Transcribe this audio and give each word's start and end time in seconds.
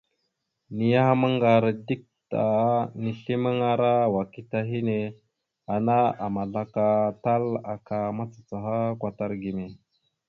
Niyaham 0.75 1.21
ŋgar 1.33 1.63
dik 1.87 2.03
ta, 2.31 2.45
nislimaŋara 3.03 3.93
wakita 4.15 4.59
hinne, 4.69 4.99
ana 5.75 5.97
àmazlaka 6.25 6.87
tal 7.23 7.45
aka 7.73 7.97
macacaha 8.17 8.79
kwatar 8.99 9.31
gime. 9.41 9.65